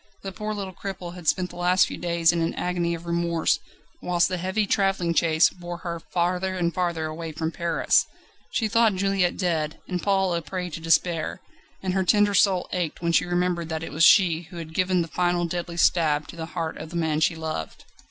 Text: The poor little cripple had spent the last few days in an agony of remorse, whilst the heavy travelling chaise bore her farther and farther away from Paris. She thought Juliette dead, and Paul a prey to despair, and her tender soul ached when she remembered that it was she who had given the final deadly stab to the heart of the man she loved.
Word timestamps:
The 0.23 0.31
poor 0.31 0.55
little 0.55 0.73
cripple 0.73 1.13
had 1.13 1.27
spent 1.27 1.51
the 1.51 1.57
last 1.57 1.85
few 1.85 1.95
days 1.99 2.31
in 2.31 2.41
an 2.41 2.55
agony 2.55 2.95
of 2.95 3.05
remorse, 3.05 3.59
whilst 4.01 4.29
the 4.29 4.39
heavy 4.39 4.65
travelling 4.65 5.13
chaise 5.13 5.51
bore 5.51 5.77
her 5.77 5.99
farther 5.99 6.55
and 6.55 6.73
farther 6.73 7.05
away 7.05 7.31
from 7.31 7.51
Paris. 7.51 8.07
She 8.49 8.67
thought 8.67 8.95
Juliette 8.95 9.37
dead, 9.37 9.79
and 9.87 10.01
Paul 10.01 10.33
a 10.33 10.41
prey 10.41 10.71
to 10.71 10.79
despair, 10.79 11.39
and 11.83 11.93
her 11.93 12.03
tender 12.03 12.33
soul 12.33 12.67
ached 12.73 13.03
when 13.03 13.11
she 13.11 13.25
remembered 13.25 13.69
that 13.69 13.83
it 13.83 13.91
was 13.91 14.03
she 14.03 14.47
who 14.49 14.57
had 14.57 14.73
given 14.73 15.03
the 15.03 15.07
final 15.07 15.45
deadly 15.45 15.77
stab 15.77 16.27
to 16.29 16.35
the 16.35 16.47
heart 16.57 16.77
of 16.79 16.89
the 16.89 16.95
man 16.95 17.19
she 17.19 17.35
loved. 17.35 17.83